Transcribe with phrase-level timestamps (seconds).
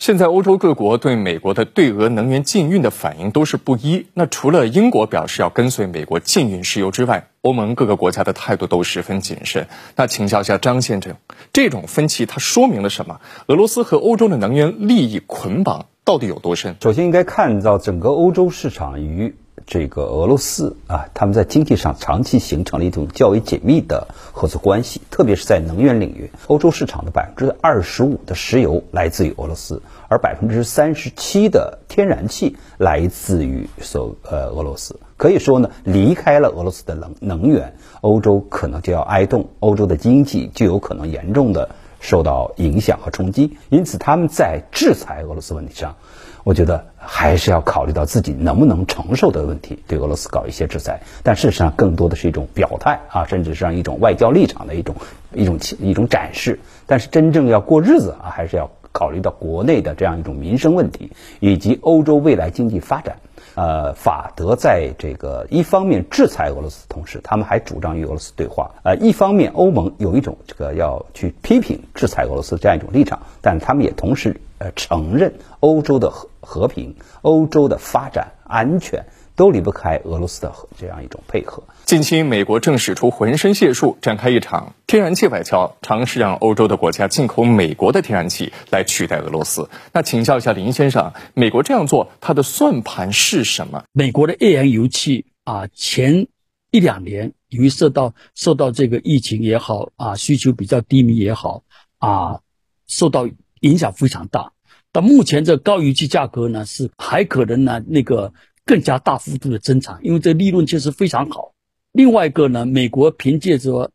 [0.00, 4.06] 现在欧洲各国对美国的对俄能源禁运的反应都是不一。
[4.14, 9.68] 那除了英国表示要跟随美国禁运石油之外，欧盟各个国家的态度都十分谨慎。
[9.96, 11.16] 那请教一下张先生，
[11.52, 13.20] 这种分歧它说明了什么？
[13.48, 16.76] 俄罗斯和欧洲的能源利益捆绑到底有多深？
[16.80, 19.34] 首先应该看到整个欧洲市场与
[19.66, 34.98] 这个俄罗斯啊，他们在经济上长期形成了一种较为紧密的合作关系，特别是在能源领域，欧洲市场的百分之二十五的石油来自于俄罗斯，而百分之三十七的天然气来自于所呃俄罗斯。
[35.16, 41.68] 可以说呢，离开了俄罗斯的能能源，欧洲可能就要挨冻，欧洲的经济就有可能严重的
[42.00, 43.56] 受到影响和冲击。
[43.68, 45.94] 因此，他们在制裁俄罗斯问题上。
[46.42, 51.02] 我觉得还是要考虑到自己能不能承受的问题，对俄罗斯搞一些制裁。
[51.22, 54.94] 但事实上，更多的是一种表态啊，甚至是让一种外交立场的一种
[55.34, 56.58] 一种一种展示。
[56.86, 63.16] 但是真正要过日子啊，还是要考虑到国内的这样一种民生问题，以及欧洲未来经济发展。
[63.54, 68.70] 呃，法德在这个一方面制裁俄罗斯，同时他们还主张与俄罗斯对话。
[68.84, 79.04] 呃，一方面欧盟有一种这个要去批评制裁俄罗斯这样一种立场，但他们也同时呃承认欧洲的和和平、欧洲的发展、安全。
[79.40, 81.62] 都离不开俄罗斯的这样一种配合。
[81.86, 89.70] 近期，美国正使出浑身解数，展开一场天然气外交，尝试让欧洲的国家进口美国的天然气来取代俄罗斯。
[89.94, 93.84] 那请教一下林先生，美国这样做，它的算盘是什么？
[93.92, 96.26] 美国的页岩油气啊，前
[96.70, 101.62] 一两年由于受到受到这个疫情也好啊，需求比较低迷也好
[101.96, 102.40] 啊，
[102.86, 103.26] 受到
[103.60, 104.52] 影响非常大。
[104.92, 108.34] 到目前这高油气价格呢，是还可能呢那个。
[108.70, 111.54] 更加大幅度的增长，因为这利润确实非常好。
[111.90, 113.90] 另外一个呢，美国凭借着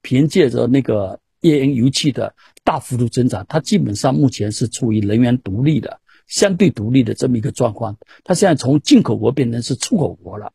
[0.00, 7.98] 凭借着那个页岩油气的大幅度增长，它基本上目前是处于能源独立的、相对独立的这么一个状况。
[8.22, 10.52] 它现在从进口国变成是出口国了。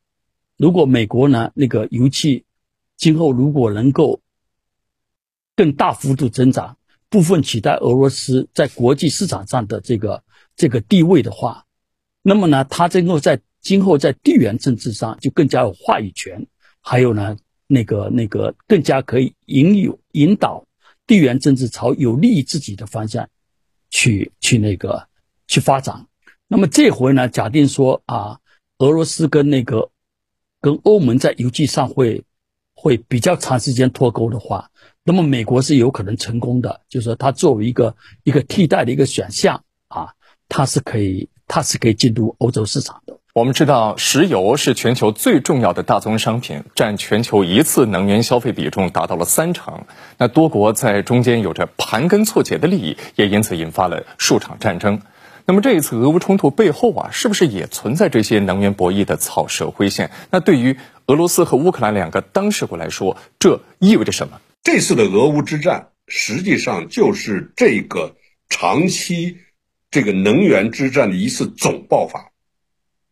[0.55, 2.45] 如果美国呢那个油气
[2.95, 4.21] 今后如果能够
[5.57, 6.77] 更大幅度增长，
[7.09, 10.23] 部分取代俄罗斯在国际市场上的这个
[10.55, 11.65] 这个地位的话，
[12.21, 16.47] 那么呢，它能够在今后在地缘政治上就更加有话语权，
[16.81, 17.37] 还有呢，
[17.67, 20.65] 那个那个更加可以引诱引导
[21.05, 23.29] 地缘政治朝有利于自己的方向
[23.89, 25.07] 去去那个
[25.47, 26.07] 去发展。
[26.47, 28.39] 那么这回呢，假定说啊，
[28.77, 29.89] 俄罗斯跟那个
[30.61, 32.23] 跟欧盟在油气上会
[32.73, 34.69] 会比较长时间脱钩的话，
[35.03, 37.93] 那么美国是有可能成功的，就是说它作为一个
[38.23, 40.13] 一个替代的一个选项啊，
[40.47, 43.19] 它是可以它是可以进入欧洲市场的。
[43.37, 49.85] 我们知道，石油是全球最重要的大宗商品，占全球一次能源消费比重达到了三成。
[50.17, 55.03] 那多国在中间有着盘根错节的利益，也因此引发了数场战争。
[55.45, 60.09] 那么这一次俄乌冲突背后啊，是不是也存在这些能源博弈的草蛇灰线？
[60.31, 64.41] 那对于俄罗斯和乌克兰两个当事国来说，这意味着什么？
[64.63, 68.15] 这次的俄乌之战，实际上就是这个
[68.49, 69.37] 长期
[69.91, 72.31] 这个能源之战的一次总爆发。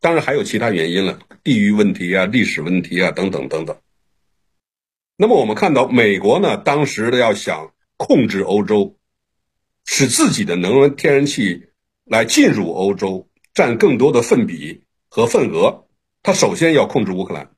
[0.06, 3.76] 当然还有其他原因了，地域问题啊、历史问题啊等等等等。
[5.18, 8.96] 那么我们看到，美国呢，当时的要想控制欧洲，
[9.84, 11.70] 使自己的能源天然气
[12.04, 15.88] 来进入欧洲，占更多的份比和份额，
[16.22, 17.50] 它首先要控制乌克兰，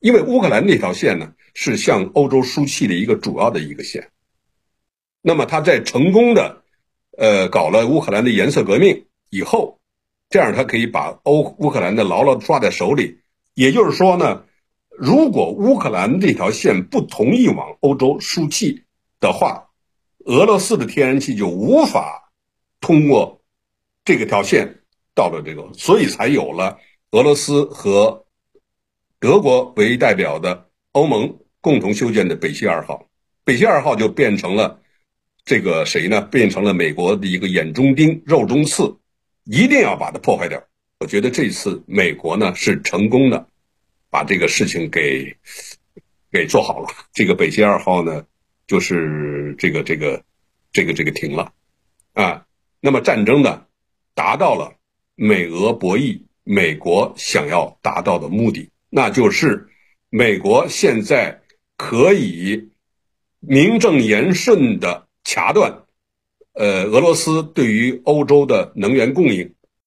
[0.00, 4.10] 因为乌克兰那条线呢是向欧洲输气的一个主要的一个线。
[5.22, 6.64] 那么他在成功的，
[7.16, 9.80] 呃，搞了乌克兰的颜色革命以后。
[10.34, 13.20] 这样，他可以把欧乌克兰的牢牢抓在手里。
[13.54, 14.42] 也就是说呢，
[14.90, 18.82] 如果乌克兰这条线不同意往欧洲输气
[19.20, 19.68] 的话，
[20.24, 22.32] 俄罗斯的天然气就无法
[22.80, 23.44] 通过
[24.04, 24.80] 这个条线
[25.14, 26.78] 到了这个，所以才有了
[27.12, 28.26] 俄罗斯和
[29.20, 33.06] 德国为代表的欧盟共同修建的北溪二号。
[33.44, 34.80] 北溪二号就变成了
[35.44, 36.22] 这个谁呢？
[36.22, 38.96] 变成了美国的一个眼中钉、肉中刺。
[39.44, 40.62] 一定要把它破坏掉。
[41.00, 43.46] 我觉得这次美国呢是成功的，
[44.10, 45.36] 把这个事情给
[46.30, 46.88] 给做好了。
[47.12, 48.24] 这个北溪二号呢，
[48.66, 50.22] 就是这个这个
[50.72, 51.52] 这个这个停了
[52.14, 52.46] 啊。
[52.80, 53.66] 那么战争呢，
[54.14, 54.74] 达到了
[55.14, 59.68] 美俄博弈，美国想要达到的目的，那就是
[60.10, 61.42] 美国现在
[61.76, 62.70] 可以
[63.40, 65.83] 名正言顺的掐断。
[66.54, 69.53] 呃，俄罗斯对于欧洲的能源供应，